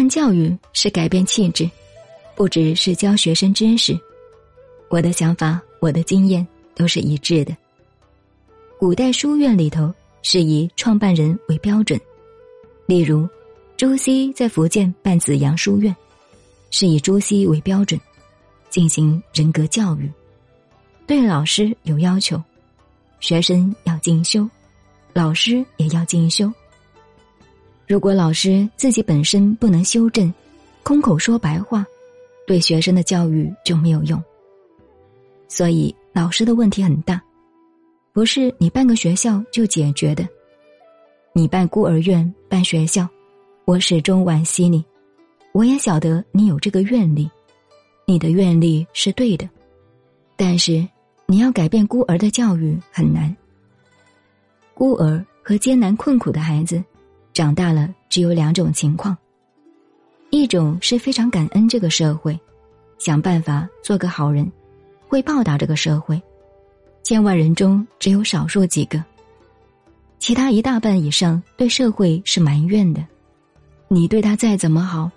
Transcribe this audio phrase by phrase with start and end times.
[0.00, 1.70] 办教育是改变气质，
[2.34, 3.94] 不只是教学生知识。
[4.88, 7.54] 我的想法，我的经验都是一致的。
[8.78, 12.00] 古代书院里头是以创办人为标准，
[12.86, 13.28] 例如
[13.76, 15.94] 朱熹在福建办紫阳书院，
[16.70, 18.00] 是以朱熹为标准
[18.70, 20.10] 进行人格教育，
[21.06, 22.42] 对老师有要求，
[23.20, 24.48] 学生要进修，
[25.12, 26.50] 老师也要进修。
[27.90, 30.32] 如果老师自己本身不能修正，
[30.84, 31.84] 空口说白话，
[32.46, 34.22] 对学生的教育就没有用。
[35.48, 37.20] 所以老师的问题很大，
[38.12, 40.24] 不是你办个学校就解决的。
[41.32, 43.08] 你办孤儿院、办学校，
[43.64, 44.84] 我始终惋惜你。
[45.50, 47.28] 我也晓得你有这个愿力，
[48.06, 49.50] 你的愿力是对的，
[50.36, 50.86] 但是
[51.26, 53.36] 你要改变孤儿的教育很难。
[54.74, 56.80] 孤儿和艰难困苦的孩子。
[57.32, 59.16] 长大了，只有两种情况：
[60.30, 62.38] 一种是非常感恩这个社会，
[62.98, 64.50] 想办法做个好人，
[65.08, 66.20] 会报答这个社会；
[67.02, 69.02] 千万人中只有少数几个，
[70.18, 73.04] 其他一大半以上对社会是埋怨的。
[73.88, 75.10] 你对他再怎么好，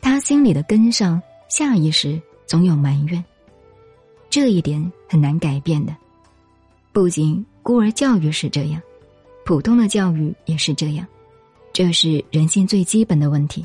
[0.00, 3.22] 他心里的根上下意识总有埋怨。
[4.30, 5.94] 这一点很难改变的。
[6.92, 8.82] 不仅孤儿教育是这样，
[9.44, 11.06] 普通的教育也是这样。
[11.78, 13.64] 这是人性最基本的问题。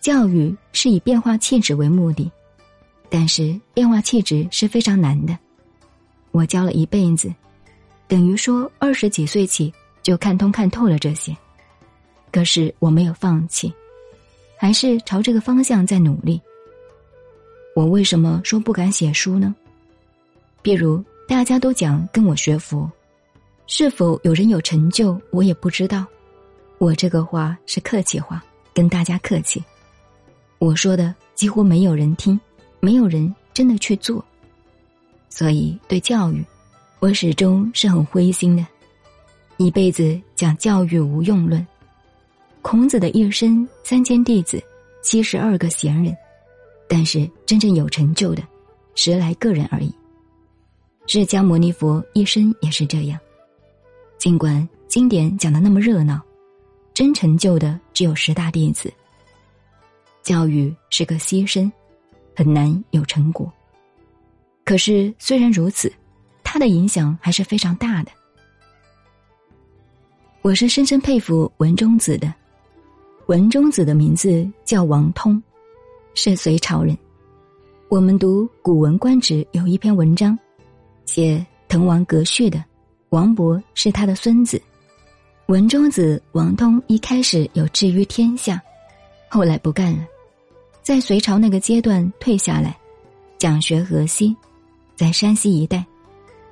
[0.00, 2.28] 教育是以变化气质为目的，
[3.08, 5.38] 但是变化气质是非常难的。
[6.32, 7.32] 我教了一辈子，
[8.08, 11.32] 等于说二十几岁起就看通看透了这些。
[12.32, 13.72] 可是我没有放弃，
[14.56, 16.42] 还是朝这个方向在努力。
[17.76, 19.54] 我为什么说不敢写书呢？
[20.60, 22.90] 比如大家都讲跟我学佛，
[23.68, 26.04] 是否有人有成就，我也不知道。
[26.78, 29.62] 我这个话是客气话，跟大家客气。
[30.58, 32.38] 我说的几乎没有人听，
[32.78, 34.24] 没有人真的去做。
[35.28, 36.44] 所以对教育，
[37.00, 38.64] 我始终是很灰心的。
[39.56, 41.66] 一辈子讲教育无用论。
[42.62, 44.62] 孔子的一生三千弟子，
[45.02, 46.16] 七十二个贤人，
[46.88, 48.42] 但是真正有成就的，
[48.94, 49.92] 十来个人而已。
[51.08, 53.18] 释迦牟尼佛一生也是这样。
[54.16, 56.20] 尽管经典讲的那么热闹。
[56.98, 58.92] 真成就的只有十大弟子。
[60.20, 61.70] 教育是个牺牲，
[62.34, 63.48] 很难有成果。
[64.64, 65.92] 可是虽然如此，
[66.42, 68.10] 他的影响还是非常大的。
[70.42, 72.34] 我是深深佩服文中子的。
[73.26, 75.40] 文中子的名字叫王通，
[76.14, 76.98] 是隋朝人。
[77.88, 80.36] 我们读《古文观止》有一篇文章，
[81.06, 82.64] 写滕王阁序的，
[83.10, 84.60] 王勃是他的孙子。
[85.48, 88.60] 文中子王通一开始有志于天下，
[89.30, 90.06] 后来不干了，
[90.82, 92.76] 在隋朝那个阶段退下来，
[93.38, 94.36] 讲学河西，
[94.94, 95.82] 在山西一带，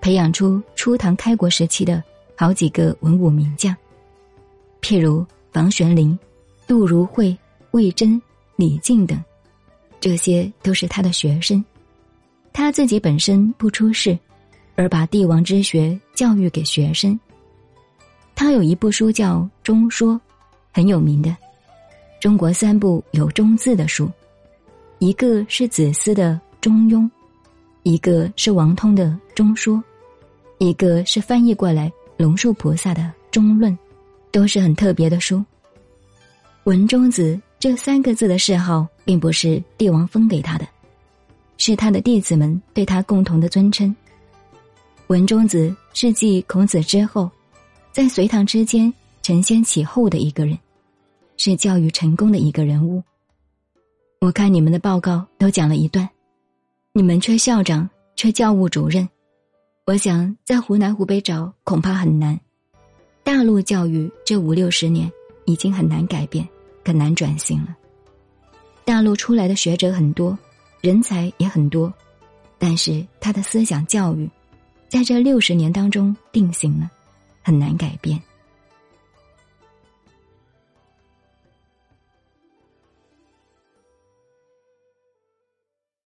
[0.00, 2.02] 培养出初唐开国时期的
[2.34, 3.76] 好几个文武名将，
[4.80, 6.18] 譬如房玄龄、
[6.66, 7.36] 杜如晦、
[7.72, 8.18] 魏征、
[8.56, 9.22] 李靖等，
[10.00, 11.62] 这些都是他的学生。
[12.50, 14.18] 他自己本身不出世，
[14.74, 17.20] 而把帝王之学教育给学生。
[18.36, 20.12] 他有一部书叫《中说》，
[20.70, 21.34] 很有名的。
[22.20, 24.10] 中国三部有“中”字的书，
[24.98, 27.00] 一个是子思的《中庸》，
[27.82, 29.76] 一个是王通的《中说》，
[30.58, 33.72] 一个是翻译过来龙树菩萨的《中论》，
[34.30, 35.42] 都是很特别的书。
[36.64, 40.68] 文中子这三个字的谥号，并不是帝王封给他的，
[41.56, 43.96] 是他的弟子们对他共同的尊称。
[45.06, 47.30] 文中子是继孔子之后。
[47.96, 48.92] 在隋唐之间
[49.22, 50.58] 承先启后的一个人，
[51.38, 53.02] 是教育成功的一个人物。
[54.20, 56.06] 我看你们的报告都讲了一段，
[56.92, 59.08] 你们缺校长，缺教务主任。
[59.86, 62.38] 我想在湖南、湖北找恐怕很难。
[63.24, 65.10] 大陆教育这五六十年
[65.46, 66.46] 已经很难改变，
[66.84, 67.74] 很难转型了。
[68.84, 70.38] 大陆出来的学者很多，
[70.82, 71.90] 人才也很多，
[72.58, 74.28] 但是他的思想教育，
[74.86, 76.90] 在这六十年当中定型了。
[77.46, 78.20] 很难改变。